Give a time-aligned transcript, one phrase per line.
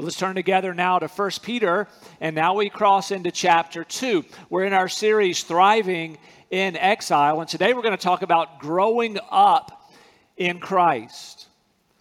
[0.00, 1.86] Well, let's turn together now to 1 Peter,
[2.22, 4.24] and now we cross into chapter 2.
[4.48, 6.16] We're in our series, Thriving
[6.50, 9.92] in Exile, and today we're going to talk about growing up
[10.38, 11.48] in Christ.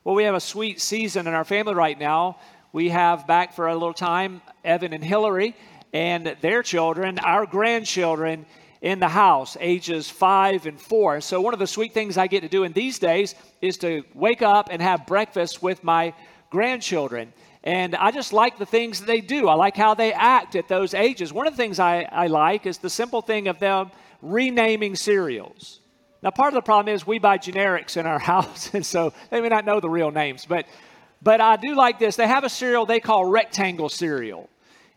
[0.05, 2.39] Well, we have a sweet season in our family right now.
[2.71, 5.53] We have back for a little time Evan and Hillary
[5.91, 8.45] and their children, our grandchildren
[8.81, 11.19] in the house, ages five and four.
[11.19, 14.03] So, one of the sweet things I get to do in these days is to
[14.13, 16.13] wake up and have breakfast with my
[16.49, 17.33] grandchildren.
[17.63, 19.49] And I just like the things they do.
[19.49, 21.33] I like how they act at those ages.
[21.33, 25.81] One of the things I, I like is the simple thing of them renaming cereals.
[26.21, 29.41] Now, part of the problem is we buy generics in our house, and so they
[29.41, 30.45] may not know the real names.
[30.45, 30.65] But,
[31.21, 32.15] but I do like this.
[32.15, 34.49] They have a cereal they call rectangle cereal.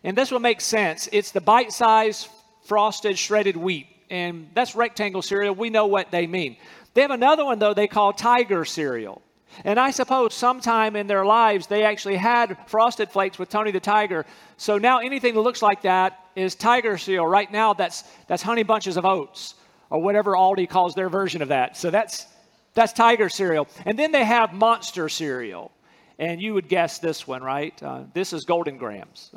[0.03, 1.07] And this will make sense.
[1.11, 2.27] It's the bite sized
[2.65, 3.87] frosted shredded wheat.
[4.09, 5.55] And that's rectangle cereal.
[5.55, 6.57] We know what they mean.
[6.93, 9.21] They have another one, though, they call tiger cereal.
[9.63, 13.79] And I suppose sometime in their lives they actually had frosted flakes with Tony the
[13.79, 14.25] Tiger.
[14.57, 17.27] So now anything that looks like that is tiger cereal.
[17.27, 19.55] Right now that's that's honey bunches of oats
[19.89, 21.77] or whatever Aldi calls their version of that.
[21.77, 22.27] So that's
[22.73, 23.67] that's tiger cereal.
[23.85, 25.71] And then they have monster cereal.
[26.19, 27.81] And you would guess this one, right?
[27.81, 29.31] Uh, this is Golden Grahams.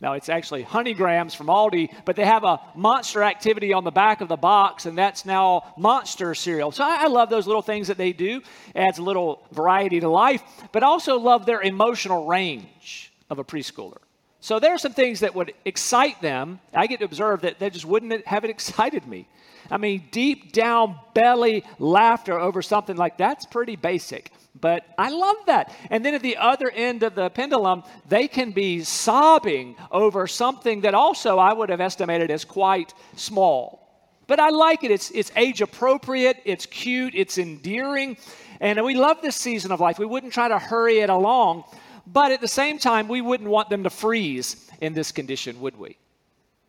[0.00, 4.22] Now, it's actually Honeygrams from Aldi, but they have a monster activity on the back
[4.22, 6.72] of the box, and that's now monster cereal.
[6.72, 8.40] So I, I love those little things that they do.
[8.74, 13.98] Adds a little variety to life, but also love their emotional range of a preschooler.
[14.40, 16.60] So there are some things that would excite them.
[16.72, 19.28] I get to observe that they just wouldn't have it excited me.
[19.70, 24.32] I mean, deep down belly laughter over something like that's pretty basic.
[24.58, 25.74] But I love that.
[25.90, 30.80] And then at the other end of the pendulum, they can be sobbing over something
[30.80, 33.78] that also I would have estimated as quite small.
[34.26, 34.90] But I like it.
[34.90, 38.16] It's, it's age appropriate, it's cute, it's endearing.
[38.60, 39.98] And we love this season of life.
[39.98, 41.64] We wouldn't try to hurry it along.
[42.06, 45.78] But at the same time, we wouldn't want them to freeze in this condition, would
[45.78, 45.96] we?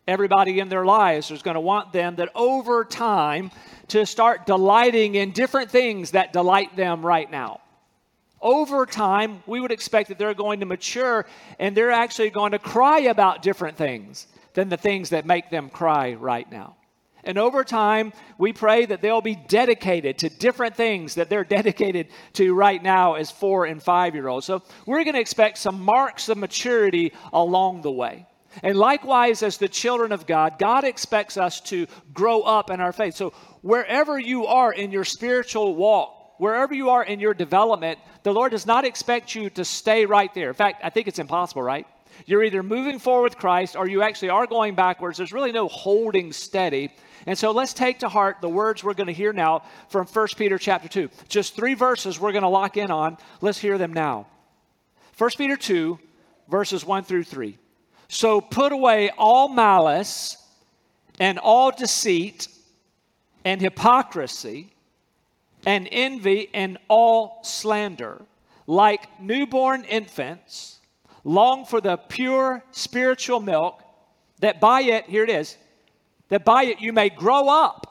[0.06, 3.50] Everybody in their lives is going to want them that over time
[3.88, 7.60] to start delighting in different things that delight them right now
[8.42, 11.26] over time, we would expect that they're going to mature
[11.58, 15.70] and they're actually going to cry about different things than the things that make them
[15.70, 16.76] cry right now.
[17.24, 22.08] And over time, we pray that they'll be dedicated to different things that they're dedicated
[22.34, 24.46] to right now as four and five year olds.
[24.46, 28.26] So we're going to expect some marks of maturity along the way.
[28.62, 32.92] And likewise, as the children of God, God expects us to grow up in our
[32.92, 33.14] faith.
[33.14, 33.32] So
[33.62, 38.50] wherever you are in your spiritual walk, wherever you are in your development, the Lord
[38.50, 40.48] does not expect you to stay right there.
[40.48, 41.86] In fact, I think it's impossible, right?
[42.26, 45.18] You're either moving forward with Christ or you actually are going backwards.
[45.18, 46.90] There's really no holding steady.
[47.26, 50.28] And so let's take to heart the words we're going to hear now from 1
[50.36, 51.10] Peter chapter 2.
[51.28, 53.18] Just three verses we're going to lock in on.
[53.40, 54.26] Let's hear them now.
[55.18, 55.96] 1 Peter 2,
[56.48, 57.56] verses 1 through 3.
[58.08, 60.36] So put away all malice
[61.20, 62.48] and all deceit
[63.44, 64.71] and hypocrisy
[65.66, 68.22] and envy and all slander.
[68.66, 70.80] Like newborn infants,
[71.24, 73.82] long for the pure spiritual milk,
[74.40, 75.56] that by it, here it is,
[76.28, 77.88] that by it you may grow up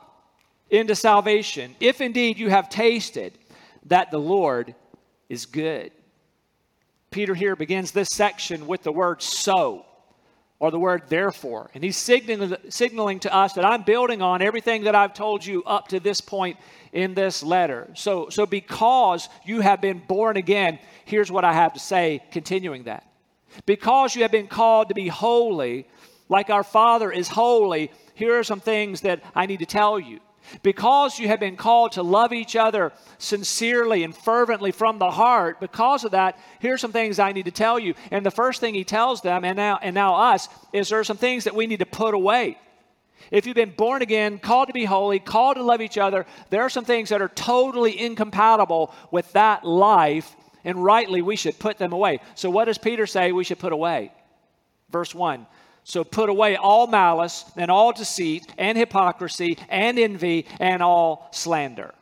[0.70, 3.38] into salvation, if indeed you have tasted
[3.86, 4.74] that the Lord
[5.30, 5.92] is good.
[7.10, 9.86] Peter here begins this section with the word so
[10.60, 11.70] or the word therefore.
[11.74, 15.64] And he's signaling, signaling to us that I'm building on everything that I've told you
[15.64, 16.58] up to this point
[16.94, 17.90] in this letter.
[17.94, 22.84] So, so because you have been born again, here's what I have to say, continuing
[22.84, 23.06] that.
[23.66, 25.88] Because you have been called to be holy,
[26.30, 30.20] like our Father is holy, here are some things that I need to tell you.
[30.64, 35.60] Because you have been called to love each other sincerely and fervently from the heart,
[35.60, 37.94] because of that, here's some things I need to tell you.
[38.10, 41.04] And the first thing he tells them, and now, and now us, is there are
[41.04, 42.58] some things that we need to put away.
[43.32, 46.62] If you've been born again, called to be holy, called to love each other, there
[46.62, 51.78] are some things that are totally incompatible with that life, and rightly we should put
[51.78, 52.20] them away.
[52.36, 54.12] So, what does Peter say we should put away?
[54.90, 55.48] Verse 1
[55.84, 61.94] so put away all malice and all deceit and hypocrisy and envy and all slander.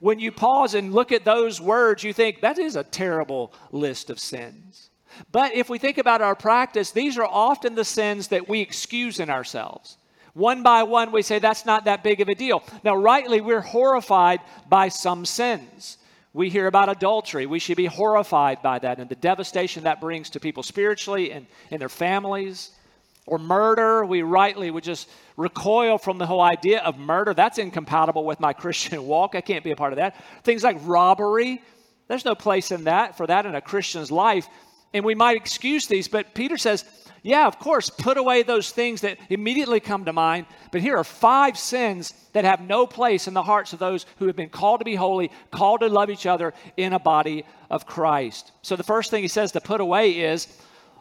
[0.00, 4.10] When you pause and look at those words, you think that is a terrible list
[4.10, 4.90] of sins.
[5.30, 9.20] But if we think about our practice, these are often the sins that we excuse
[9.20, 9.98] in ourselves.
[10.40, 12.62] One by one, we say that's not that big of a deal.
[12.82, 14.40] Now, rightly, we're horrified
[14.70, 15.98] by some sins.
[16.32, 17.44] We hear about adultery.
[17.44, 21.46] We should be horrified by that and the devastation that brings to people spiritually and
[21.70, 22.70] in their families
[23.26, 24.02] or murder.
[24.06, 27.34] We rightly would just recoil from the whole idea of murder.
[27.34, 29.34] That's incompatible with my Christian walk.
[29.34, 30.16] I can't be a part of that.
[30.42, 31.60] Things like robbery,
[32.08, 34.48] there's no place in that for that in a Christian's life.
[34.94, 36.84] And we might excuse these, but Peter says,
[37.22, 40.46] yeah, of course, put away those things that immediately come to mind.
[40.72, 44.26] But here are five sins that have no place in the hearts of those who
[44.26, 47.86] have been called to be holy, called to love each other in a body of
[47.86, 48.52] Christ.
[48.62, 50.48] So the first thing he says to put away is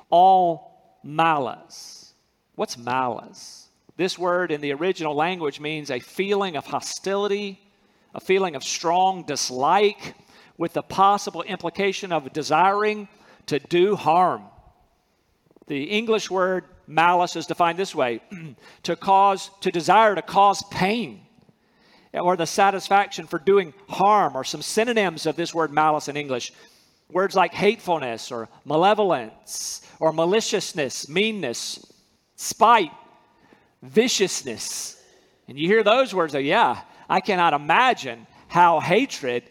[0.10, 2.13] all malice.
[2.56, 3.69] What's malice?
[3.95, 7.60] This word in the original language means a feeling of hostility,
[8.13, 10.15] a feeling of strong dislike,
[10.57, 13.07] with the possible implication of desiring
[13.45, 14.44] to do harm.
[15.69, 18.21] The English word malice is defined this way
[18.83, 21.21] to cause, to desire to cause pain
[22.12, 26.51] or the satisfaction for doing harm, or some synonyms of this word malice in English.
[27.12, 31.86] Words like hatefulness or malevolence or maliciousness, meanness,
[32.36, 32.92] spite,
[33.83, 35.00] viciousness.
[35.48, 39.44] And you hear those words, oh, yeah, I cannot imagine how hatred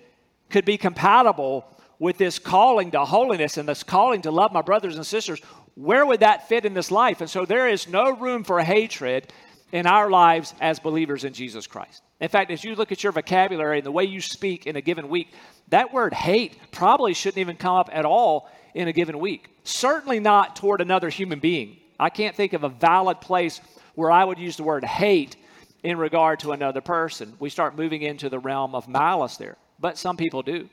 [0.50, 1.64] could be compatible
[2.00, 5.40] with this calling to holiness and this calling to love my brothers and sisters
[5.78, 7.20] where would that fit in this life?
[7.20, 9.32] And so there is no room for hatred
[9.70, 12.02] in our lives as believers in Jesus Christ.
[12.20, 14.80] In fact, as you look at your vocabulary and the way you speak in a
[14.80, 15.28] given week,
[15.68, 19.50] that word hate probably shouldn't even come up at all in a given week.
[19.62, 21.76] Certainly not toward another human being.
[22.00, 23.60] I can't think of a valid place
[23.94, 25.36] where I would use the word hate
[25.84, 27.34] in regard to another person.
[27.38, 30.68] We start moving into the realm of malice there, but some people do.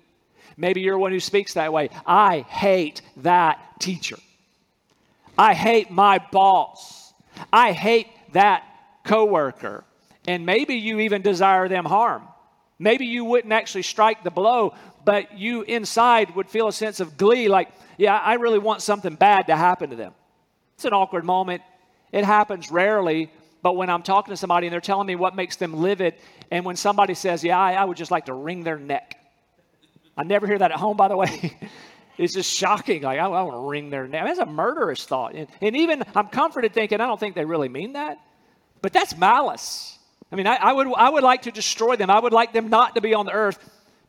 [0.58, 1.90] Maybe you're one who speaks that way.
[2.08, 4.18] I hate that teacher.
[5.38, 7.14] I hate my boss.
[7.52, 8.64] I hate that
[9.04, 9.84] coworker.
[10.28, 12.28] And maybe you even desire them harm.
[12.80, 14.74] Maybe you wouldn't actually strike the blow,
[15.06, 19.16] but you inside would feel a sense of glee like, yeah, I really want something
[19.16, 20.14] bad to happen to them.
[20.76, 21.62] It's an awkward moment.
[22.12, 25.56] It happens rarely, but when I'm talking to somebody and they're telling me what makes
[25.56, 26.16] them livid,
[26.52, 29.18] and when somebody says, yeah, I, I would just like to wring their neck.
[30.18, 31.58] I never hear that at home, by the way.
[32.18, 33.02] It's just shocking.
[33.02, 34.26] Like, I, I want to wring their neck.
[34.26, 35.36] That's a murderous thought.
[35.36, 38.20] And, and, even I'm comforted thinking, I don't think they really mean that.
[38.82, 39.98] But that's malice.
[40.32, 42.10] I mean, I, I, would, I would like to destroy them.
[42.10, 43.60] I would like them not to be on the earth.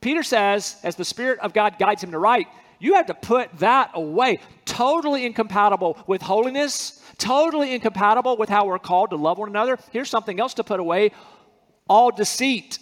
[0.01, 2.47] Peter says, as the Spirit of God guides him to write,
[2.79, 4.39] you have to put that away.
[4.65, 9.79] Totally incompatible with holiness, totally incompatible with how we're called to love one another.
[9.91, 11.13] Here's something else to put away
[11.89, 12.79] all deceit.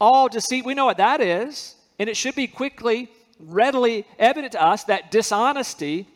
[0.00, 0.64] All deceit.
[0.64, 1.74] We know what that is.
[1.98, 3.08] And it should be quickly
[3.38, 6.06] readily evident to us that dishonesty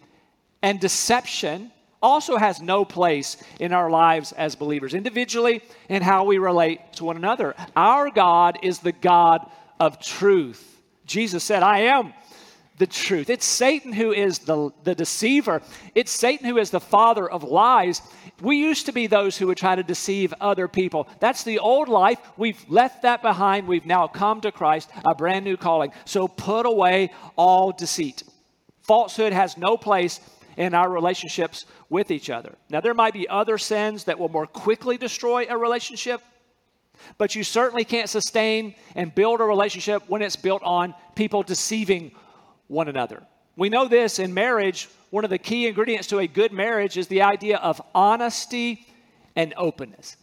[0.62, 1.70] and deception
[2.00, 7.04] also has no place in our lives as believers, individually and how we relate to
[7.04, 7.54] one another.
[7.74, 9.48] Our God is the God
[9.80, 10.80] of truth.
[11.06, 12.12] Jesus said, I am
[12.78, 13.28] the truth.
[13.28, 15.62] It's Satan who is the, the deceiver,
[15.94, 18.00] it's Satan who is the father of lies.
[18.40, 21.08] We used to be those who would try to deceive other people.
[21.18, 22.18] That's the old life.
[22.36, 23.66] We've left that behind.
[23.66, 25.92] We've now come to Christ, a brand new calling.
[26.04, 28.22] So put away all deceit.
[28.82, 30.20] Falsehood has no place
[30.56, 32.54] in our relationships with each other.
[32.70, 36.20] Now, there might be other sins that will more quickly destroy a relationship,
[37.16, 42.12] but you certainly can't sustain and build a relationship when it's built on people deceiving
[42.68, 43.22] one another.
[43.56, 44.88] We know this in marriage.
[45.10, 48.86] One of the key ingredients to a good marriage is the idea of honesty
[49.34, 50.16] and openness.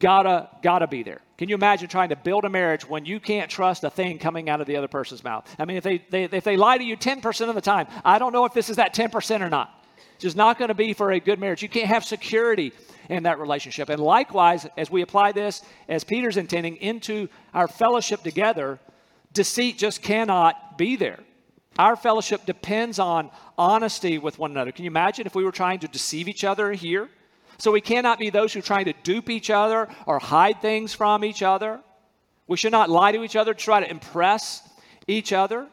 [0.00, 1.22] Gotta, gotta be there.
[1.38, 4.48] Can you imagine trying to build a marriage when you can't trust a thing coming
[4.48, 5.52] out of the other person's mouth?
[5.58, 8.18] I mean, if they, they if they lie to you 10% of the time, I
[8.18, 9.84] don't know if this is that 10% or not.
[10.14, 11.62] It's just not going to be for a good marriage.
[11.62, 12.72] You can't have security
[13.08, 13.88] in that relationship.
[13.88, 18.78] And likewise, as we apply this, as Peter's intending, into our fellowship together,
[19.32, 21.20] deceit just cannot be there.
[21.78, 24.70] Our fellowship depends on honesty with one another.
[24.70, 27.08] Can you imagine if we were trying to deceive each other here?
[27.58, 30.92] So we cannot be those who are trying to dupe each other or hide things
[30.92, 31.80] from each other.
[32.46, 34.68] We should not lie to each other to try to impress
[35.06, 35.66] each other.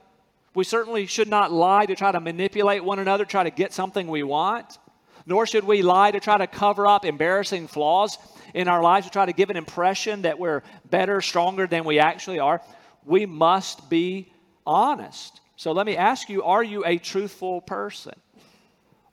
[0.55, 4.07] We certainly should not lie to try to manipulate one another, try to get something
[4.07, 4.77] we want.
[5.25, 8.17] Nor should we lie to try to cover up embarrassing flaws
[8.53, 11.99] in our lives, to try to give an impression that we're better, stronger than we
[11.99, 12.61] actually are.
[13.05, 14.31] We must be
[14.65, 15.40] honest.
[15.61, 18.15] So let me ask you are you a truthful person?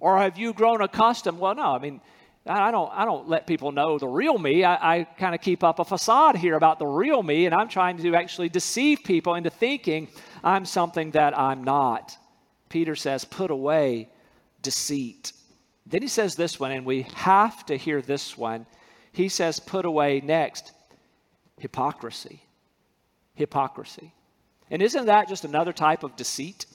[0.00, 1.38] Or have you grown accustomed?
[1.38, 2.00] Well, no, I mean,
[2.46, 4.64] I don't, I don't let people know the real me.
[4.64, 7.68] I, I kind of keep up a facade here about the real me, and I'm
[7.68, 10.08] trying to actually deceive people into thinking
[10.42, 12.16] I'm something that I'm not.
[12.70, 14.08] Peter says, put away
[14.62, 15.34] deceit.
[15.84, 18.64] Then he says this one, and we have to hear this one.
[19.12, 20.72] He says, put away next
[21.58, 22.40] hypocrisy.
[23.34, 24.14] Hypocrisy.
[24.70, 26.66] And isn't that just another type of deceit?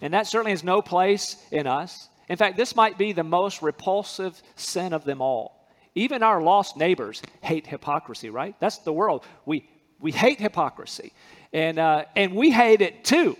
[0.00, 2.08] And that certainly has no place in us.
[2.28, 5.66] In fact, this might be the most repulsive sin of them all.
[5.94, 8.54] Even our lost neighbors hate hypocrisy, right?
[8.60, 9.24] That's the world.
[9.46, 11.12] We, we hate hypocrisy.
[11.52, 13.36] And, uh, and we hate it too.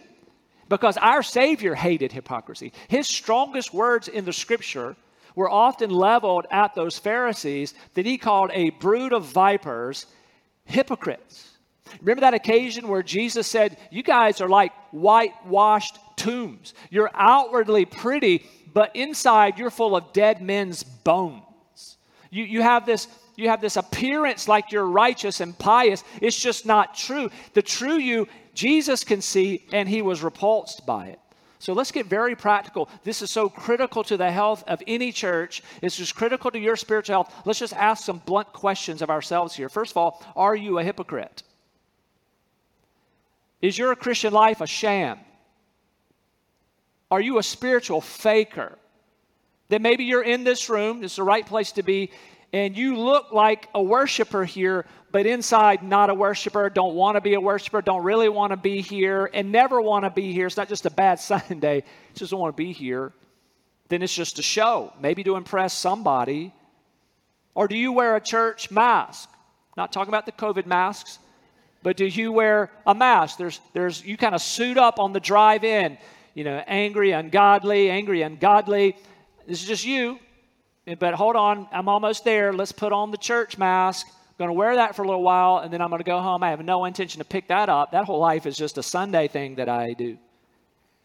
[0.68, 2.72] because our Savior hated hypocrisy.
[2.88, 4.96] His strongest words in the scripture
[5.34, 10.06] were often leveled at those Pharisees that he called a brood of vipers,
[10.64, 11.57] hypocrites.
[12.00, 16.74] Remember that occasion where Jesus said, You guys are like whitewashed tombs.
[16.90, 21.96] You're outwardly pretty, but inside you're full of dead men's bones.
[22.30, 26.04] You, you, have this, you have this appearance like you're righteous and pious.
[26.20, 27.30] It's just not true.
[27.54, 31.20] The true you, Jesus can see, and he was repulsed by it.
[31.60, 32.88] So let's get very practical.
[33.02, 35.62] This is so critical to the health of any church.
[35.82, 37.34] It's just critical to your spiritual health.
[37.44, 39.68] Let's just ask some blunt questions of ourselves here.
[39.68, 41.42] First of all, are you a hypocrite?
[43.60, 45.18] Is your Christian life a sham?
[47.10, 48.78] Are you a spiritual faker?
[49.68, 52.10] Then maybe you're in this room, it's the right place to be,
[52.52, 57.20] and you look like a worshiper here, but inside not a worshiper, don't want to
[57.20, 60.46] be a worshiper, don't really want to be here, and never want to be here.
[60.46, 61.84] It's not just a bad Sunday,
[62.14, 63.12] just don't want to be here.
[63.88, 66.54] Then it's just a show, maybe to impress somebody.
[67.54, 69.30] Or do you wear a church mask?
[69.76, 71.18] Not talking about the COVID masks,
[71.82, 73.38] but do you wear a mask?
[73.38, 75.98] There's, there's, you kind of suit up on the drive in,
[76.34, 78.96] you know, angry, ungodly, angry, ungodly.
[79.46, 80.18] This is just you.
[80.98, 82.52] But hold on, I'm almost there.
[82.52, 84.06] Let's put on the church mask.
[84.08, 86.20] I'm going to wear that for a little while, and then I'm going to go
[86.20, 86.42] home.
[86.42, 87.92] I have no intention to pick that up.
[87.92, 90.16] That whole life is just a Sunday thing that I do.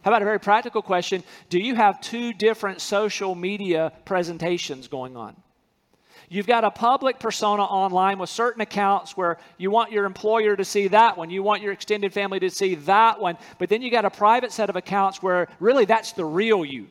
[0.04, 1.24] How about a very practical question?
[1.50, 5.36] Do you have two different social media presentations going on?
[6.34, 10.66] You've got a public persona online with certain accounts where you want your employer to
[10.66, 13.92] see that one, you want your extended family to see that one, but then you
[13.92, 16.88] got a private set of accounts where really that's the real you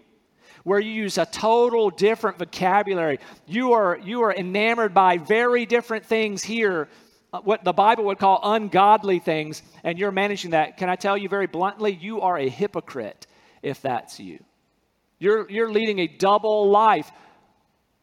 [0.62, 3.18] where you use a total different vocabulary.
[3.48, 6.86] You are, you are enamored by very different things here,
[7.32, 10.76] uh, what the Bible would call ungodly things, and you're managing that.
[10.76, 13.26] Can I tell you very bluntly, you are a hypocrite
[13.60, 14.38] if that's you.
[15.18, 17.10] You're, you're leading a double life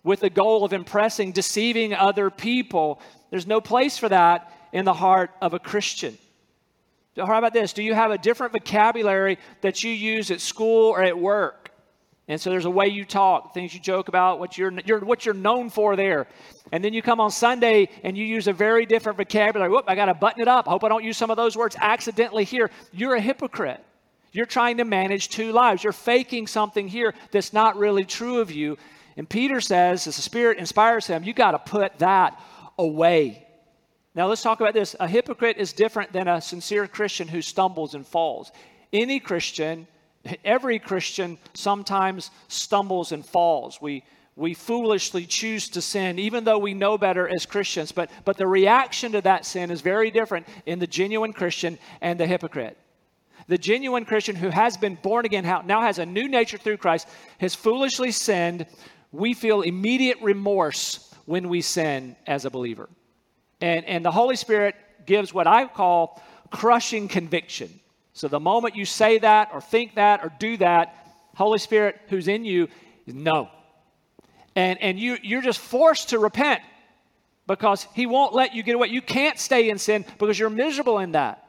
[0.03, 3.01] with the goal of impressing, deceiving other people.
[3.29, 6.17] There's no place for that in the heart of a Christian.
[7.17, 7.73] how about this?
[7.73, 11.71] Do you have a different vocabulary that you use at school or at work?
[12.29, 15.25] And so there's a way you talk, things you joke about, what you're, you're, what
[15.25, 16.27] you're known for there.
[16.71, 19.71] And then you come on Sunday and you use a very different vocabulary.
[19.71, 20.67] Whoop, I got to button it up.
[20.67, 22.69] I hope I don't use some of those words accidentally here.
[22.93, 23.83] You're a hypocrite.
[24.31, 25.83] You're trying to manage two lives.
[25.83, 28.77] You're faking something here that's not really true of you.
[29.19, 32.41] And Peter says, as the Spirit inspires him, you got to put that
[32.79, 33.45] away.
[34.15, 34.95] Now let's talk about this.
[34.99, 38.51] A hypocrite is different than a sincere Christian who stumbles and falls.
[38.91, 39.85] Any Christian
[40.43, 43.81] Every Christian sometimes stumbles and falls.
[43.81, 44.03] We,
[44.35, 47.91] we foolishly choose to sin, even though we know better as Christians.
[47.91, 52.19] But, but the reaction to that sin is very different in the genuine Christian and
[52.19, 52.77] the hypocrite.
[53.47, 57.07] The genuine Christian who has been born again, now has a new nature through Christ,
[57.39, 58.65] has foolishly sinned.
[59.11, 62.89] We feel immediate remorse when we sin as a believer.
[63.61, 64.75] And, and the Holy Spirit
[65.05, 67.79] gives what I call crushing conviction.
[68.13, 70.95] So the moment you say that or think that or do that,
[71.35, 72.67] Holy Spirit who's in you,
[73.05, 73.49] is no.
[74.55, 76.61] And, and you, you're just forced to repent
[77.47, 78.87] because he won't let you get away.
[78.89, 81.47] You can't stay in sin because you're miserable in that.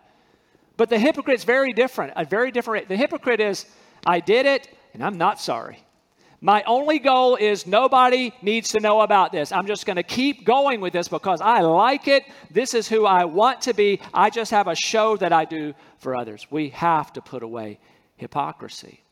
[0.76, 2.14] But the hypocrite's very different.
[2.16, 2.88] A very different.
[2.88, 3.66] The hypocrite is,
[4.06, 5.78] I did it and I'm not sorry.
[6.42, 9.52] My only goal is nobody needs to know about this.
[9.52, 12.24] I'm just going to keep going with this because I like it.
[12.50, 14.00] This is who I want to be.
[14.14, 16.46] I just have a show that I do for others.
[16.50, 17.78] We have to put away
[18.16, 19.02] hypocrisy.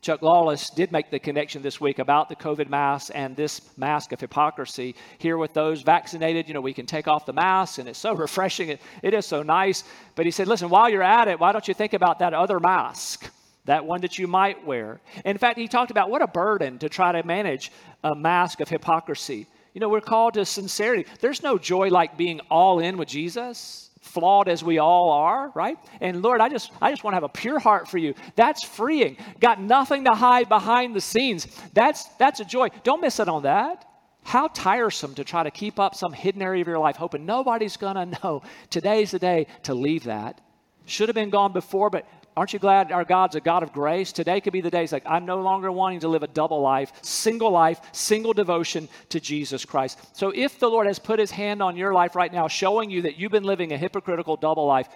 [0.00, 4.12] Chuck Lawless did make the connection this week about the COVID mask and this mask
[4.12, 4.96] of hypocrisy.
[5.18, 8.12] Here with those vaccinated, you know, we can take off the mask and it's so
[8.16, 8.70] refreshing.
[8.70, 9.84] It, it is so nice.
[10.14, 12.58] But he said, listen, while you're at it, why don't you think about that other
[12.58, 13.30] mask?
[13.64, 15.00] That one that you might wear.
[15.24, 17.70] In fact, he talked about what a burden to try to manage
[18.02, 19.46] a mask of hypocrisy.
[19.72, 21.06] You know, we're called to sincerity.
[21.20, 25.78] There's no joy like being all in with Jesus, flawed as we all are, right?
[26.00, 28.14] And Lord, I just I just want to have a pure heart for you.
[28.34, 29.16] That's freeing.
[29.40, 31.46] Got nothing to hide behind the scenes.
[31.72, 32.68] That's that's a joy.
[32.82, 33.86] Don't miss it on that.
[34.24, 37.76] How tiresome to try to keep up some hidden area of your life, hoping nobody's
[37.76, 38.42] gonna know.
[38.70, 40.40] Today's the day to leave that.
[40.84, 44.10] Should have been gone before, but Aren't you glad our God's a God of grace?
[44.10, 44.84] Today could be the day.
[44.84, 48.88] It's like, I'm no longer wanting to live a double life, single life, single devotion
[49.10, 49.98] to Jesus Christ.
[50.14, 53.02] So if the Lord has put his hand on your life right now, showing you
[53.02, 54.88] that you've been living a hypocritical double life,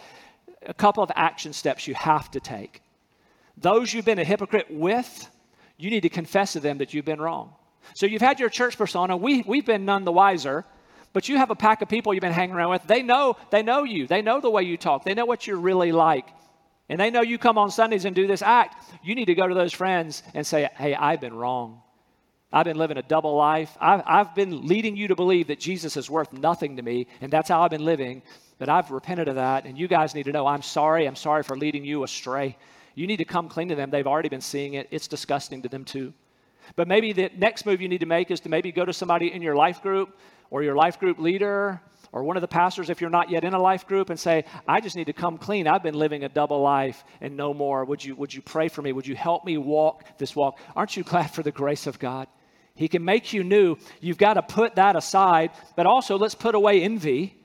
[0.64, 2.80] a couple of action steps you have to take.
[3.58, 5.30] Those you've been a hypocrite with,
[5.76, 7.52] you need to confess to them that you've been wrong.
[7.94, 9.16] So you've had your church persona.
[9.16, 10.64] We, we've been none the wiser
[11.12, 13.62] but you have a pack of people you've been hanging around with they know they
[13.62, 16.26] know you they know the way you talk they know what you're really like
[16.88, 19.46] and they know you come on Sundays and do this act, you need to go
[19.46, 21.82] to those friends and say, Hey, I've been wrong.
[22.52, 23.76] I've been living a double life.
[23.80, 27.30] I've, I've been leading you to believe that Jesus is worth nothing to me, and
[27.30, 28.22] that's how I've been living.
[28.58, 31.06] But I've repented of that, and you guys need to know I'm sorry.
[31.06, 32.56] I'm sorry for leading you astray.
[32.94, 33.90] You need to come clean to them.
[33.90, 36.14] They've already been seeing it, it's disgusting to them too.
[36.76, 39.32] But maybe the next move you need to make is to maybe go to somebody
[39.32, 40.18] in your life group
[40.50, 41.80] or your life group leader
[42.16, 44.46] or one of the pastors if you're not yet in a life group and say
[44.66, 45.68] i just need to come clean.
[45.68, 47.85] I've been living a double life and no more.
[47.85, 48.90] Would you would you pray for me?
[48.90, 50.58] Would you help me walk this walk?
[50.75, 52.26] Aren't you glad for the grace of god?
[52.75, 53.76] He can make you new.
[54.00, 57.37] You've got to put that aside but also let's put away envy.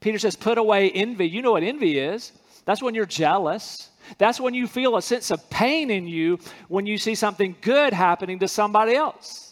[0.00, 1.26] Peter says put away envy.
[1.26, 2.32] You know what envy is.
[2.66, 3.88] That's when you're jealous.
[4.18, 6.38] That's when you feel a sense of pain in you
[6.68, 9.51] when you see something good happening to somebody else.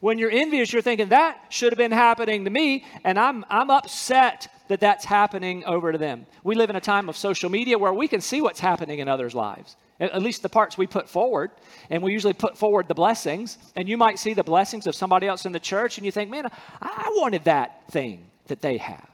[0.00, 3.70] When you're envious, you're thinking, that should have been happening to me, and I'm, I'm
[3.70, 6.26] upset that that's happening over to them.
[6.42, 9.08] We live in a time of social media where we can see what's happening in
[9.08, 11.50] others' lives, at least the parts we put forward,
[11.90, 13.58] and we usually put forward the blessings.
[13.76, 16.30] And you might see the blessings of somebody else in the church, and you think,
[16.30, 16.48] man,
[16.80, 19.08] I wanted that thing that they have.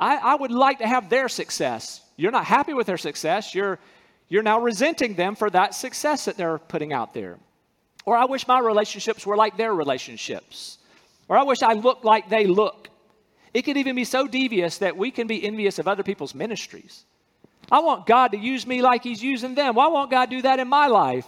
[0.00, 2.02] I, I would like to have their success.
[2.16, 3.54] You're not happy with their success.
[3.54, 3.78] You're,
[4.28, 7.38] you're now resenting them for that success that they're putting out there.
[8.04, 10.78] Or I wish my relationships were like their relationships.
[11.28, 12.88] Or I wish I looked like they look.
[13.52, 17.04] It could even be so devious that we can be envious of other people's ministries.
[17.70, 19.74] I want God to use me like He's using them.
[19.74, 21.26] Why won't God do that in my life?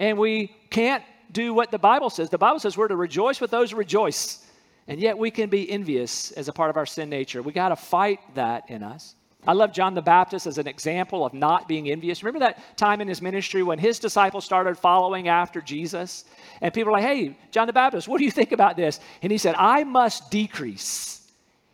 [0.00, 2.30] And we can't do what the Bible says.
[2.30, 4.44] The Bible says we're to rejoice with those who rejoice.
[4.86, 7.42] And yet we can be envious as a part of our sin nature.
[7.42, 9.14] We got to fight that in us.
[9.46, 12.22] I love John the Baptist as an example of not being envious.
[12.22, 16.24] Remember that time in his ministry when his disciples started following after Jesus?
[16.60, 19.00] And people were like, hey, John the Baptist, what do you think about this?
[19.22, 21.30] And he said, I must decrease,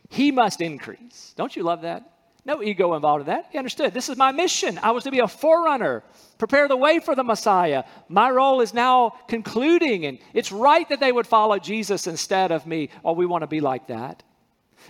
[0.09, 1.33] he must increase.
[1.35, 2.11] Don't you love that?
[2.45, 3.47] No ego involved in that.
[3.51, 3.91] He understood.
[3.91, 4.79] This is my mission.
[4.83, 6.03] I was to be a forerunner,
[6.37, 7.83] prepare the way for the Messiah.
[8.07, 12.67] My role is now concluding, and it's right that they would follow Jesus instead of
[12.67, 12.89] me.
[13.03, 14.21] Oh, we want to be like that.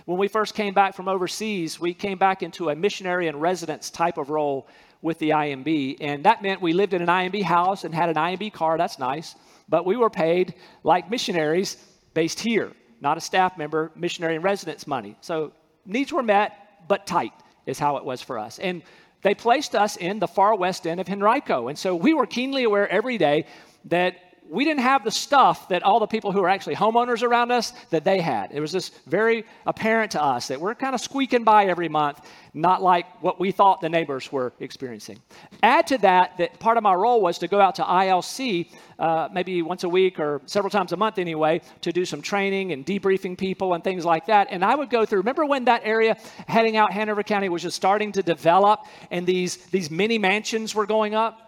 [0.06, 3.90] When we first came back from overseas, we came back into a missionary and residence
[3.90, 4.68] type of role
[5.02, 5.96] with the IMB.
[6.00, 8.78] And that meant we lived in an IMB house and had an IMB car.
[8.78, 9.34] That's nice.
[9.68, 11.76] But we were paid like missionaries
[12.14, 15.16] based here, not a staff member, missionary and residence money.
[15.22, 15.52] So
[15.84, 17.32] needs were met, but tight
[17.66, 18.60] is how it was for us.
[18.60, 18.82] And
[19.22, 21.66] they placed us in the far west end of Henrico.
[21.66, 23.46] And so we were keenly aware every day
[23.86, 24.14] that
[24.48, 27.72] we didn't have the stuff that all the people who are actually homeowners around us
[27.90, 28.52] that they had.
[28.52, 32.20] It was just very apparent to us that we're kind of squeaking by every month,
[32.54, 35.20] not like what we thought the neighbors were experiencing.
[35.62, 39.28] Add to that that part of my role was to go out to ILC uh,
[39.32, 42.86] maybe once a week or several times a month anyway to do some training and
[42.86, 44.48] debriefing people and things like that.
[44.50, 45.18] And I would go through.
[45.18, 48.80] Remember when that area heading out Hanover County was just starting to develop
[49.10, 51.42] and these these mini mansions were going up?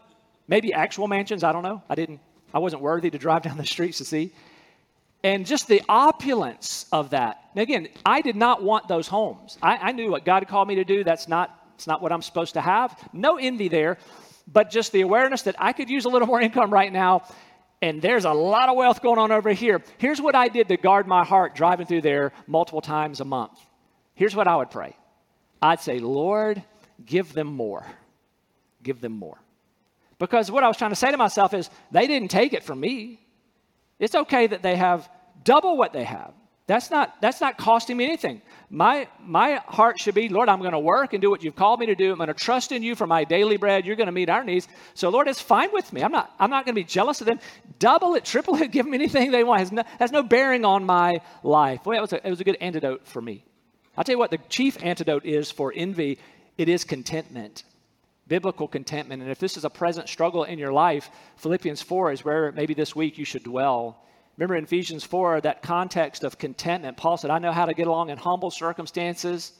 [0.48, 1.44] Maybe actual mansions.
[1.44, 1.82] I don't know.
[1.90, 2.20] I didn't
[2.52, 4.32] I wasn't worthy to drive down the streets to see.
[5.22, 7.42] And just the opulence of that.
[7.54, 9.58] Now again, I did not want those homes.
[9.60, 11.02] I, I knew what God called me to do.
[11.02, 12.96] That's not, it's not what I'm supposed to have.
[13.12, 13.98] No envy there,
[14.46, 17.22] but just the awareness that I could use a little more income right now.
[17.80, 19.82] And there's a lot of wealth going on over here.
[19.98, 23.58] Here's what I did to guard my heart driving through there multiple times a month.
[24.14, 24.96] Here's what I would pray
[25.60, 26.62] I'd say, Lord,
[27.04, 27.86] give them more.
[28.82, 29.38] Give them more.
[30.18, 32.80] Because what I was trying to say to myself is, they didn't take it from
[32.80, 33.20] me.
[33.98, 35.08] It's okay that they have
[35.44, 36.32] double what they have.
[36.66, 38.42] That's not, that's not costing me anything.
[38.68, 41.80] My, my heart should be, Lord, I'm going to work and do what you've called
[41.80, 42.10] me to do.
[42.12, 43.86] I'm going to trust in you for my daily bread.
[43.86, 44.68] You're going to meet our needs.
[44.92, 46.02] So, Lord, it's fine with me.
[46.02, 47.40] I'm not, I'm not going to be jealous of them.
[47.78, 49.62] Double it, triple it, give them anything they want.
[49.62, 51.86] It has no, has no bearing on my life.
[51.86, 53.46] Well, it was, a, it was a good antidote for me.
[53.96, 56.18] I'll tell you what the chief antidote is for envy
[56.58, 57.64] it is contentment
[58.28, 59.22] biblical contentment.
[59.22, 62.74] And if this is a present struggle in your life, Philippians 4 is where maybe
[62.74, 64.04] this week you should dwell.
[64.36, 66.96] Remember in Ephesians 4, that context of contentment.
[66.96, 69.52] Paul said, I know how to get along in humble circumstances.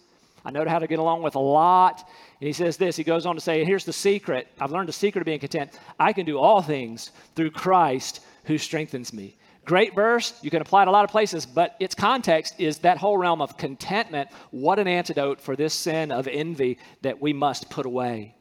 [0.45, 2.09] I know how to get along with a lot.
[2.41, 4.47] And he says this, he goes on to say, here's the secret.
[4.61, 5.77] I've learned the secret of being content.
[5.99, 9.37] I can do all things through Christ who strengthens me.
[9.65, 10.33] Great verse.
[10.41, 13.43] You can apply it a lot of places, but its context is that whole realm
[13.43, 14.31] of contentment.
[14.51, 18.35] What an antidote for this sin of envy that we must put away.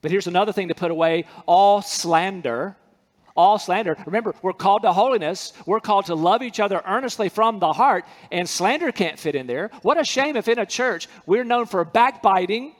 [0.00, 2.76] But here's another thing to put away all slander.
[3.36, 3.96] All slander.
[4.04, 5.52] Remember, we're called to holiness.
[5.64, 9.46] We're called to love each other earnestly from the heart, and slander can't fit in
[9.46, 9.70] there.
[9.82, 12.74] What a shame if in a church we're known for backbiting,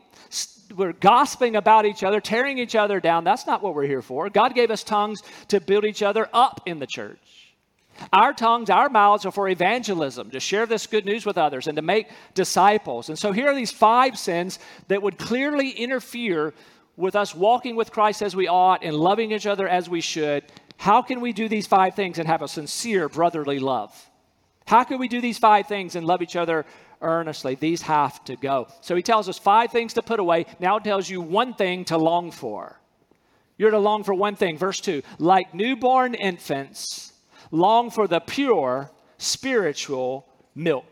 [0.76, 3.24] we're gossiping about each other, tearing each other down.
[3.24, 4.28] That's not what we're here for.
[4.28, 7.54] God gave us tongues to build each other up in the church.
[8.12, 11.76] Our tongues, our mouths are for evangelism, to share this good news with others and
[11.76, 13.08] to make disciples.
[13.08, 16.54] And so here are these five sins that would clearly interfere
[16.98, 20.44] with us walking with Christ as we ought and loving each other as we should,
[20.76, 23.94] how can we do these five things and have a sincere brotherly love?
[24.66, 26.66] How can we do these five things and love each other
[27.00, 27.54] earnestly?
[27.54, 28.66] These have to go.
[28.80, 30.46] So he tells us five things to put away.
[30.58, 32.78] Now tells you one thing to long for.
[33.56, 34.58] You're to long for one thing.
[34.58, 37.12] Verse 2 like newborn infants,
[37.52, 40.84] long for the pure spiritual milk.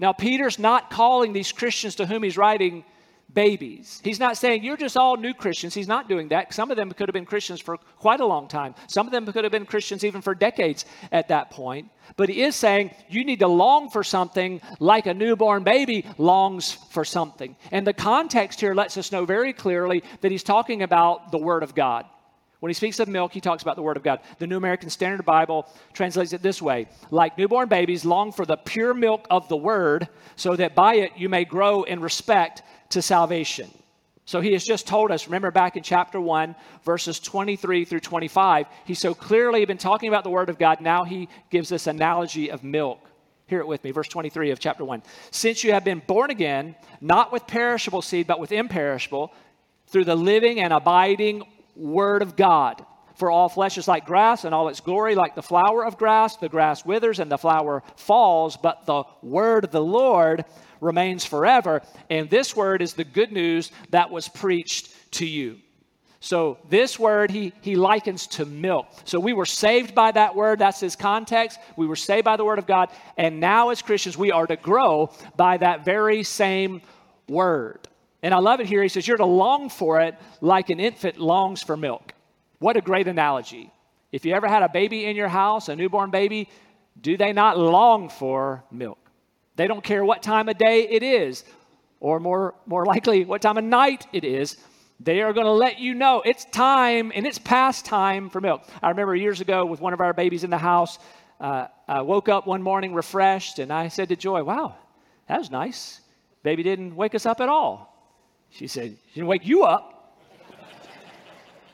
[0.00, 2.84] Now, Peter's not calling these Christians to whom he's writing
[3.32, 4.00] babies.
[4.02, 5.74] He's not saying you're just all new Christians.
[5.74, 6.52] He's not doing that.
[6.54, 8.74] Some of them could have been Christians for quite a long time.
[8.86, 11.90] Some of them could have been Christians even for decades at that point.
[12.16, 16.72] But he is saying you need to long for something like a newborn baby longs
[16.90, 17.54] for something.
[17.70, 21.62] And the context here lets us know very clearly that he's talking about the Word
[21.62, 22.06] of God.
[22.60, 24.18] When he speaks of milk, he talks about the Word of God.
[24.38, 28.56] The New American Standard Bible translates it this way Like newborn babies, long for the
[28.56, 33.02] pure milk of the Word, so that by it you may grow in respect to
[33.02, 33.70] salvation.
[34.24, 38.66] So he has just told us, remember back in chapter 1, verses 23 through 25,
[38.84, 40.82] he's so clearly been talking about the Word of God.
[40.82, 43.00] Now he gives this analogy of milk.
[43.46, 45.02] Hear it with me, verse 23 of chapter 1.
[45.30, 49.32] Since you have been born again, not with perishable seed, but with imperishable,
[49.86, 52.84] through the living and abiding Word of God.
[53.18, 56.36] For all flesh is like grass, and all its glory like the flower of grass.
[56.36, 60.44] The grass withers and the flower falls, but the Word of the Lord
[60.80, 61.82] remains forever.
[62.08, 65.58] And this word is the good news that was preached to you.
[66.20, 68.88] So, this word he, he likens to milk.
[69.04, 70.58] So, we were saved by that word.
[70.58, 71.60] That's his context.
[71.76, 72.90] We were saved by the word of God.
[73.16, 76.82] And now, as Christians, we are to grow by that very same
[77.28, 77.86] word.
[78.20, 78.82] And I love it here.
[78.82, 82.14] He says, You're to long for it like an infant longs for milk.
[82.58, 83.72] What a great analogy.
[84.10, 86.48] If you ever had a baby in your house, a newborn baby,
[87.00, 88.98] do they not long for milk?
[89.56, 91.44] They don't care what time of day it is,
[92.00, 94.56] or more, more likely, what time of night it is.
[95.00, 98.62] They are going to let you know it's time and it's past time for milk.
[98.82, 100.98] I remember years ago with one of our babies in the house,
[101.40, 104.74] uh, I woke up one morning refreshed and I said to Joy, Wow,
[105.28, 106.00] that was nice.
[106.42, 107.94] Baby didn't wake us up at all.
[108.50, 109.97] She said, She didn't wake you up.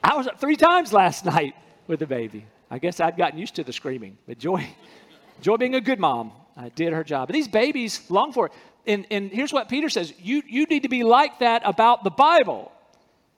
[0.04, 1.54] I was up three times last night
[1.86, 2.44] with the baby.
[2.70, 4.66] I guess I'd gotten used to the screaming, but Joy,
[5.40, 7.28] Joy being a good mom, uh, did her job.
[7.28, 8.52] But these babies long for it.
[8.86, 12.10] And, and here's what Peter says you, you need to be like that about the
[12.10, 12.70] Bible,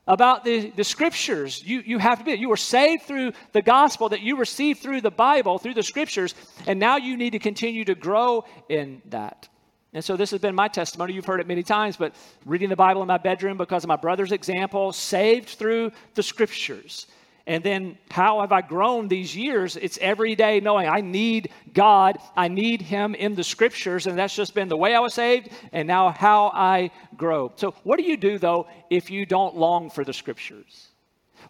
[0.08, 1.62] about the, the scriptures.
[1.64, 2.32] You, you have to be.
[2.32, 6.34] You were saved through the gospel that you received through the Bible, through the scriptures,
[6.66, 9.48] and now you need to continue to grow in that.
[9.96, 11.14] And so this has been my testimony.
[11.14, 13.96] You've heard it many times, but reading the Bible in my bedroom because of my
[13.96, 17.06] brother's example, saved through the scriptures.
[17.46, 19.74] And then how have I grown these years?
[19.74, 24.36] It's every day knowing I need God, I need Him in the scriptures, and that's
[24.36, 27.50] just been the way I was saved, and now how I grow.
[27.56, 30.88] So, what do you do though if you don't long for the scriptures?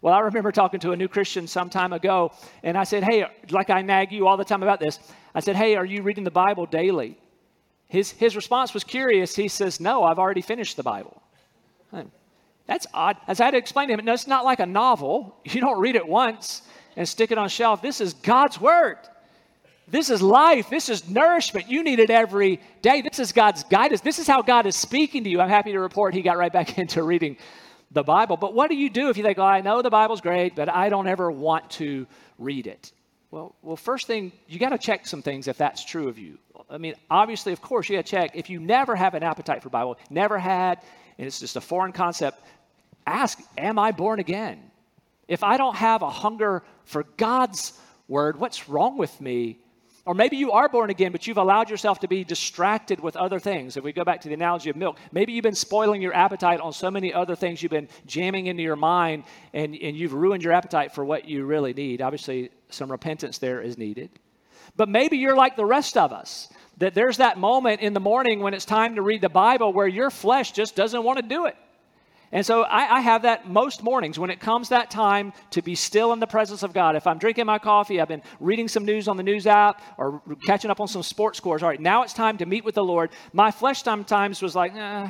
[0.01, 2.31] Well, I remember talking to a new Christian some time ago,
[2.63, 4.99] and I said, Hey, like I nag you all the time about this,
[5.35, 7.17] I said, Hey, are you reading the Bible daily?
[7.87, 9.35] His, his response was curious.
[9.35, 11.21] He says, No, I've already finished the Bible.
[12.67, 13.15] That's odd.
[13.27, 15.35] As I had to explain to him, no, it's not like a novel.
[15.45, 16.61] You don't read it once
[16.97, 17.81] and stick it on a shelf.
[17.81, 18.97] This is God's Word.
[19.87, 20.69] This is life.
[20.69, 21.69] This is nourishment.
[21.69, 23.01] You need it every day.
[23.01, 24.01] This is God's guidance.
[24.01, 25.39] This is how God is speaking to you.
[25.39, 27.37] I'm happy to report he got right back into reading
[27.91, 28.35] the Bible.
[28.35, 30.67] But what do you do if you think, oh, I know the Bible's great, but
[30.67, 32.05] I don't ever want to
[32.37, 32.91] read it?
[33.37, 36.39] Well, well first thing, you got to check some things if that's true of you.
[36.71, 38.31] I mean, obviously, of course, you got to check.
[38.33, 40.81] If you never have an appetite for Bible, never had,
[41.19, 42.41] and it's just a foreign concept,
[43.05, 44.71] ask, Am I born again?
[45.27, 49.59] If I don't have a hunger for God's word, what's wrong with me?
[50.03, 53.39] Or maybe you are born again, but you've allowed yourself to be distracted with other
[53.39, 53.77] things.
[53.77, 56.59] If we go back to the analogy of milk, maybe you've been spoiling your appetite
[56.59, 60.43] on so many other things you've been jamming into your mind, and, and you've ruined
[60.43, 62.01] your appetite for what you really need.
[62.01, 64.09] Obviously, some repentance there is needed.
[64.75, 68.39] But maybe you're like the rest of us, that there's that moment in the morning
[68.39, 71.45] when it's time to read the Bible where your flesh just doesn't want to do
[71.45, 71.55] it.
[72.31, 75.75] And so I, I, have that most mornings when it comes that time to be
[75.75, 76.97] still in the presence of God.
[76.97, 80.21] If I'm drinking my coffee, I've been reading some news on the news app or
[80.45, 81.63] catching up on some sports scores.
[81.63, 83.11] All right, now it's time to meet with the Lord.
[83.31, 85.09] My flesh sometimes was like, eh,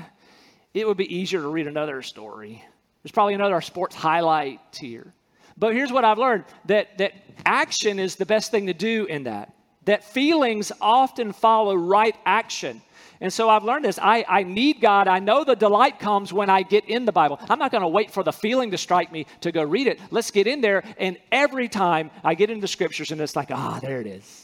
[0.76, 2.64] it would be easier to read another story.
[3.02, 5.12] There's probably another sports highlight here.
[5.58, 7.14] But here's what I've learned that, that
[7.46, 9.54] action is the best thing to do in that.
[9.86, 12.82] That feelings often follow right action.
[13.20, 13.98] And so I've learned this.
[14.00, 15.08] I, I need God.
[15.08, 17.40] I know the delight comes when I get in the Bible.
[17.50, 20.00] I'm not going to wait for the feeling to strike me to go read it.
[20.12, 20.84] Let's get in there.
[21.00, 24.44] And every time I get into the scriptures, and it's like, ah, there it is.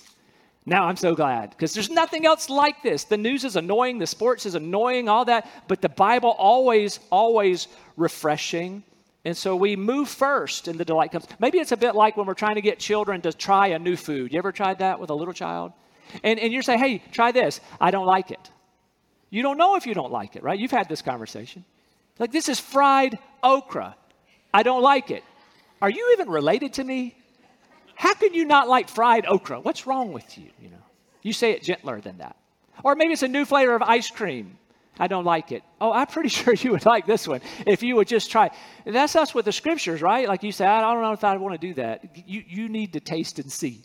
[0.65, 3.03] Now I'm so glad because there's nothing else like this.
[3.03, 7.67] The news is annoying, the sports is annoying, all that, but the Bible always, always
[7.97, 8.83] refreshing.
[9.25, 11.27] And so we move first and the delight comes.
[11.39, 13.95] Maybe it's a bit like when we're trying to get children to try a new
[13.95, 14.33] food.
[14.33, 15.71] You ever tried that with a little child?
[16.23, 17.61] And, and you're saying, hey, try this.
[17.79, 18.51] I don't like it.
[19.29, 20.59] You don't know if you don't like it, right?
[20.59, 21.63] You've had this conversation.
[22.19, 23.95] Like, this is fried okra.
[24.53, 25.23] I don't like it.
[25.81, 27.15] Are you even related to me?
[27.95, 29.61] How can you not like fried okra?
[29.61, 30.49] What's wrong with you?
[30.61, 30.83] You know,
[31.21, 32.35] you say it gentler than that.
[32.83, 34.57] Or maybe it's a new flavor of ice cream.
[34.99, 35.63] I don't like it.
[35.81, 38.51] Oh, I'm pretty sure you would like this one if you would just try.
[38.85, 40.27] That's us with the scriptures, right?
[40.27, 42.27] Like you say, I don't know if I want to do that.
[42.27, 43.81] You, you need to taste and see.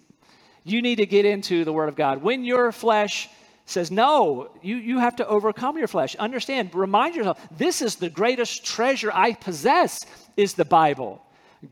[0.65, 2.23] You need to get into the Word of God.
[2.23, 3.31] When your flesh
[3.65, 6.17] says, no, you, you have to overcome your flesh.
[6.17, 9.99] Understand, remind yourself, this is the greatest treasure I possess
[10.37, 11.23] is the Bible,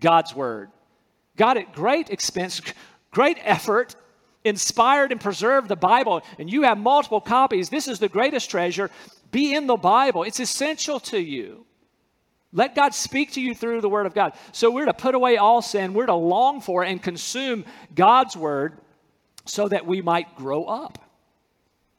[0.00, 0.70] God's Word.
[1.36, 2.60] God at great expense,
[3.10, 3.96] great effort,
[4.44, 7.68] inspired and preserved the Bible, and you have multiple copies.
[7.68, 8.90] This is the greatest treasure.
[9.30, 11.66] Be in the Bible, it's essential to you.
[12.52, 14.32] Let God speak to you through the Word of God.
[14.52, 18.78] So we're to put away all sin, we're to long for and consume God's Word
[19.44, 20.98] so that we might grow up.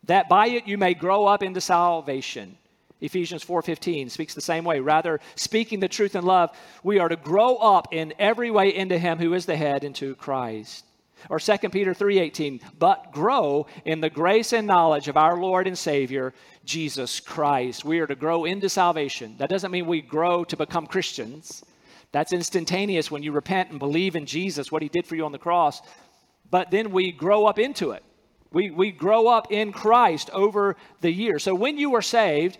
[0.06, 2.58] That by it you may grow up into salvation.
[3.00, 4.80] Ephesians 4:15 speaks the same way.
[4.80, 6.50] Rather, speaking the truth in love,
[6.82, 10.16] we are to grow up in every way into him who is the head into
[10.16, 10.86] Christ.
[11.30, 15.78] Or 2 Peter 3:18, but grow in the grace and knowledge of our Lord and
[15.78, 16.34] Savior
[16.66, 17.84] Jesus Christ.
[17.86, 19.36] We are to grow into salvation.
[19.38, 21.64] That doesn't mean we grow to become Christians.
[22.12, 25.32] That's instantaneous when you repent and believe in Jesus, what he did for you on
[25.32, 25.82] the cross.
[26.50, 28.04] But then we grow up into it.
[28.52, 31.44] We, we grow up in Christ over the years.
[31.44, 32.58] So when you were saved,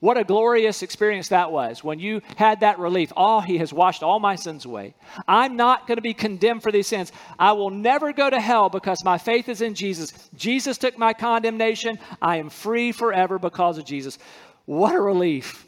[0.00, 3.12] what a glorious experience that was when you had that relief.
[3.16, 4.94] Oh, he has washed all my sins away.
[5.28, 7.12] I'm not going to be condemned for these sins.
[7.38, 10.30] I will never go to hell because my faith is in Jesus.
[10.34, 11.98] Jesus took my condemnation.
[12.20, 14.18] I am free forever because of Jesus.
[14.64, 15.66] What a relief.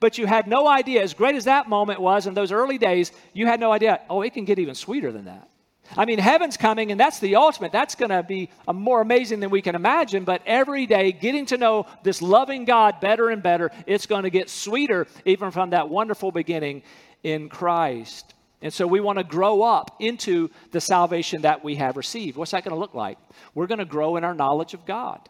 [0.00, 3.12] But you had no idea, as great as that moment was in those early days,
[3.34, 5.48] you had no idea, oh, it can get even sweeter than that.
[5.96, 7.72] I mean, heaven's coming, and that's the ultimate.
[7.72, 10.24] That's going to be uh, more amazing than we can imagine.
[10.24, 14.30] But every day, getting to know this loving God better and better, it's going to
[14.30, 16.82] get sweeter, even from that wonderful beginning
[17.22, 18.34] in Christ.
[18.62, 22.36] And so we want to grow up into the salvation that we have received.
[22.36, 23.18] What's that going to look like?
[23.54, 25.28] We're going to grow in our knowledge of God.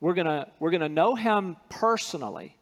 [0.00, 2.56] We're going to, we're going to know Him personally.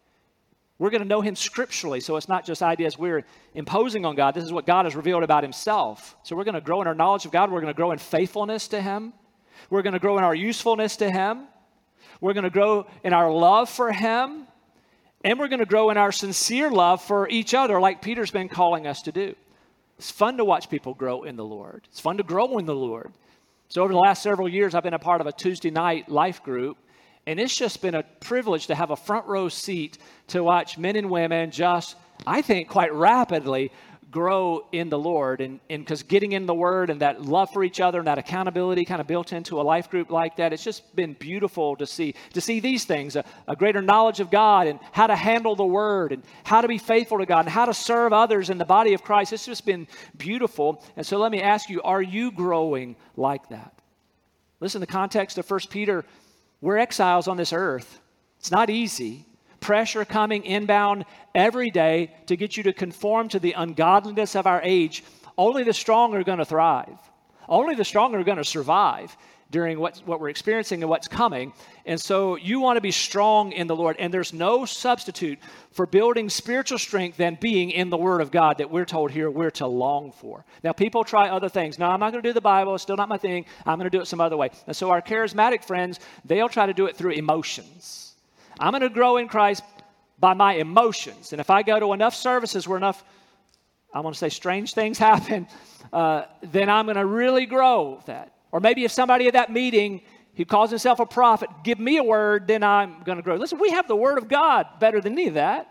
[0.79, 4.35] We're going to know him scripturally, so it's not just ideas we're imposing on God.
[4.35, 6.17] This is what God has revealed about himself.
[6.23, 7.51] So we're going to grow in our knowledge of God.
[7.51, 9.13] We're going to grow in faithfulness to him.
[9.71, 11.49] We're going to grow in our usefulness to him.
[12.21, 14.47] We're going to grow in our love for him.
[15.25, 18.49] And we're going to grow in our sincere love for each other, like Peter's been
[18.49, 19.35] calling us to do.
[19.99, 22.75] It's fun to watch people grow in the Lord, it's fun to grow in the
[22.75, 23.13] Lord.
[23.71, 26.43] So, over the last several years, I've been a part of a Tuesday night life
[26.43, 26.79] group
[27.29, 30.97] and it's just been a privilege to have a front row seat to watch men
[30.97, 31.95] and women just,
[32.27, 33.71] I think, quite rapidly
[34.11, 35.43] grow in the Lord.
[35.43, 38.87] And because getting in the Word and that love for each other and that accountability
[38.87, 42.15] kind of built into a life group like that, it's just been beautiful to see.
[42.33, 45.67] To see these things a, a greater knowledge of God and how to handle the
[45.67, 48.65] Word and how to be faithful to God and how to serve others in the
[48.65, 49.35] body of Christ.
[49.35, 49.87] It's just been
[50.17, 50.83] beautiful.
[50.97, 53.75] And so let me ask you are you growing like that?
[54.61, 56.07] Listen, the context of 1 Peter
[56.61, 58.01] we're exiles on this earth.
[58.39, 59.25] It's not easy.
[59.61, 64.61] Pressure coming inbound every day to get you to conform to the ungodliness of our
[64.63, 65.05] age.
[65.37, 66.99] Only the strong are going to thrive.
[67.49, 69.17] Only the strong are going to survive
[69.51, 71.53] during what, what we're experiencing and what's coming.
[71.87, 73.97] And so you want to be strong in the Lord.
[73.99, 75.39] And there's no substitute
[75.71, 79.31] for building spiritual strength than being in the Word of God that we're told here
[79.31, 80.45] we're to long for.
[80.63, 81.79] Now, people try other things.
[81.79, 82.75] No, I'm not going to do the Bible.
[82.75, 83.47] It's still not my thing.
[83.65, 84.51] I'm going to do it some other way.
[84.67, 88.15] And so our charismatic friends, they'll try to do it through emotions.
[88.61, 89.63] I'm going to grow in Christ
[90.19, 91.33] by my emotions.
[91.33, 93.03] And if I go to enough services where enough,
[93.95, 95.47] I want to say strange things happen,
[95.91, 98.35] uh, then I'm going to really grow that.
[98.53, 100.03] Or maybe if somebody at that meeting
[100.37, 103.37] who calls himself a prophet, give me a word, then I'm going to grow.
[103.37, 105.69] Listen, we have the word of God better than any of that.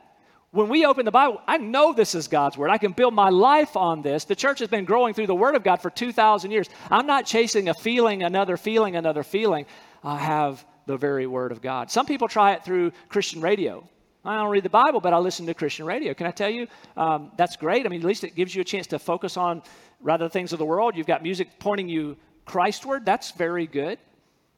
[0.51, 2.69] When we open the Bible, I know this is God's word.
[2.69, 4.23] I can build my life on this.
[4.23, 6.69] The church has been growing through the word of God for 2,000 years.
[6.89, 9.65] I'm not chasing a feeling, another feeling, another feeling.
[10.03, 11.91] I have the very word of God.
[11.91, 13.87] Some people try it through Christian radio.
[14.23, 16.13] I don't read the Bible, but I listen to Christian radio.
[16.13, 17.85] Can I tell you, um, that's great.
[17.85, 19.61] I mean, at least it gives you a chance to focus on
[20.01, 20.95] rather things of the world.
[20.95, 23.99] You've got music pointing you Christward, that's very good.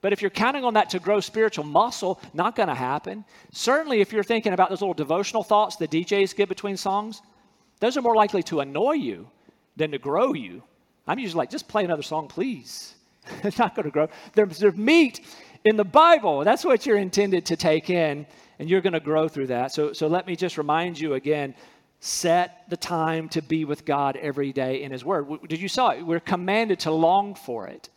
[0.00, 3.24] But if you're counting on that to grow spiritual muscle, not going to happen.
[3.52, 7.20] Certainly, if you're thinking about those little devotional thoughts the DJs give between songs,
[7.80, 9.28] those are more likely to annoy you
[9.76, 10.62] than to grow you.
[11.06, 12.94] I'm usually like, just play another song, please.
[13.44, 14.08] it's not going to grow.
[14.34, 15.20] There's, there's meat
[15.64, 16.44] in the Bible.
[16.44, 18.26] That's what you're intended to take in,
[18.58, 19.72] and you're going to grow through that.
[19.72, 21.54] So, so let me just remind you again
[22.00, 25.26] set the time to be with God every day in His Word.
[25.48, 26.02] Did you saw it?
[26.02, 27.88] We're commanded to long for it.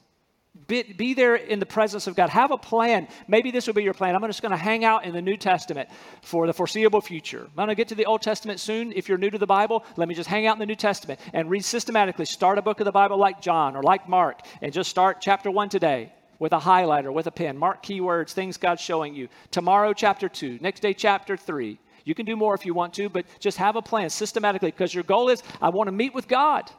[0.68, 2.30] Be, be, there in the presence of God.
[2.30, 3.08] Have a plan.
[3.28, 4.14] Maybe this will be your plan.
[4.14, 5.90] I'm just going to hang out in the New Testament
[6.22, 7.42] for the foreseeable future.
[7.42, 8.92] I'm going to get to the Old Testament soon.
[8.92, 11.20] If you're new to the Bible, let me just hang out in the New Testament
[11.34, 12.26] and read systematically.
[12.26, 15.50] Start a book of the Bible like John or like Mark and just start chapter
[15.50, 17.58] one today with a highlighter, with a pen.
[17.58, 19.30] Mark keywords, things God's showing you.
[19.50, 20.60] Tomorrow, chapter two.
[20.62, 21.80] Next day, chapter three.
[22.04, 24.94] You can do more if you want to, but just have a plan systematically because
[24.94, 26.70] your goal is I want to meet with God.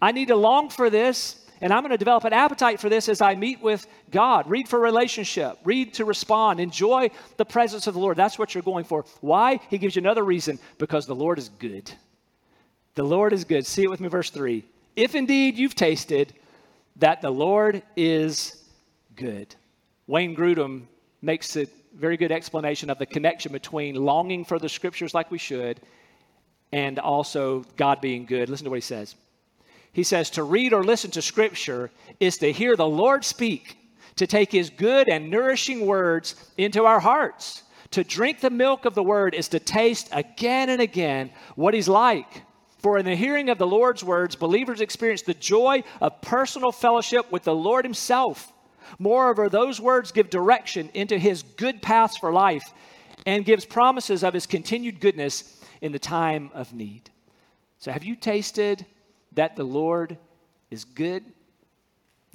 [0.00, 3.08] I need to long for this and I'm going to develop an appetite for this
[3.08, 4.48] as I meet with God.
[4.48, 8.16] Read for relationship, read to respond, enjoy the presence of the Lord.
[8.16, 9.04] That's what you're going for.
[9.20, 9.60] Why?
[9.70, 11.90] He gives you another reason because the Lord is good.
[12.94, 13.66] The Lord is good.
[13.66, 14.64] See it with me, verse 3.
[14.96, 16.34] If indeed you've tasted
[16.96, 18.62] that the Lord is
[19.16, 19.54] good.
[20.06, 20.86] Wayne Grudem
[21.20, 21.66] makes a
[21.98, 25.80] very good explanation of the connection between longing for the scriptures like we should
[26.72, 28.48] and also God being good.
[28.48, 29.14] Listen to what he says.
[29.96, 33.78] He says to read or listen to Scripture is to hear the Lord speak,
[34.16, 37.62] to take His good and nourishing words into our hearts.
[37.92, 41.88] To drink the milk of the Word is to taste again and again what He's
[41.88, 42.42] like.
[42.80, 47.32] For in the hearing of the Lord's words, believers experience the joy of personal fellowship
[47.32, 48.52] with the Lord Himself.
[48.98, 52.72] Moreover, those words give direction into His good paths for life
[53.26, 57.10] and gives promises of His continued goodness in the time of need.
[57.78, 58.86] So, have you tasted
[59.32, 60.18] that the Lord
[60.70, 61.24] is good?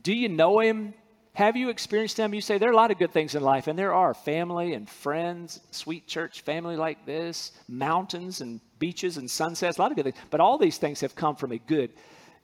[0.03, 0.93] Do you know Him?
[1.33, 2.33] Have you experienced Him?
[2.33, 4.73] You say there are a lot of good things in life, and there are family
[4.73, 9.95] and friends, sweet church family like this, mountains and beaches and sunsets, a lot of
[9.95, 10.17] good things.
[10.29, 11.91] But all these things have come from a good,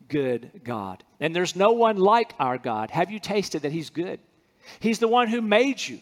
[0.09, 1.03] good God.
[1.19, 2.91] And there's no one like our God.
[2.91, 4.19] Have you tasted that He's good?
[4.79, 5.99] He's the one who made you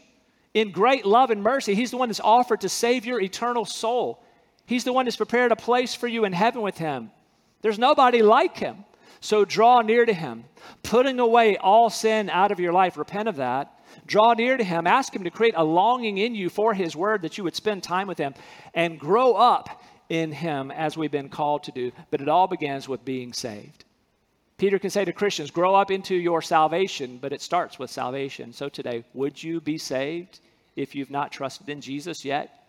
[0.54, 1.76] in great love and mercy.
[1.76, 4.24] He's the one that's offered to save your eternal soul.
[4.66, 7.12] He's the one that's prepared a place for you in heaven with Him.
[7.66, 8.86] There's nobody like him.
[9.22, 10.44] So draw near to him,
[10.84, 12.96] putting away all sin out of your life.
[12.96, 13.84] Repent of that.
[14.06, 14.86] Draw near to him.
[14.86, 17.82] Ask him to create a longing in you for his word that you would spend
[17.82, 18.36] time with him
[18.76, 21.92] and grow up in him as we've been called to do.
[22.12, 23.84] But it all begins with being saved.
[24.58, 28.54] Peter can say to Christians, grow up into your salvation, but it starts with salvation.
[28.54, 30.40] So today, would you be saved
[30.78, 32.66] if you've not trusted in Jesus yet?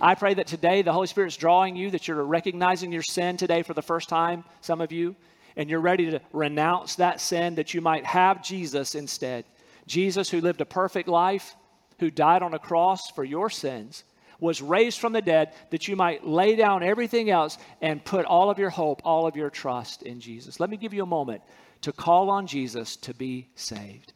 [0.00, 3.62] I pray that today the Holy Spirit's drawing you, that you're recognizing your sin today
[3.62, 5.14] for the first time, some of you,
[5.56, 9.44] and you're ready to renounce that sin that you might have Jesus instead.
[9.86, 11.54] Jesus, who lived a perfect life,
[12.00, 14.04] who died on a cross for your sins,
[14.40, 18.50] was raised from the dead that you might lay down everything else and put all
[18.50, 20.60] of your hope, all of your trust in Jesus.
[20.60, 21.42] Let me give you a moment
[21.82, 24.12] to call on Jesus to be saved.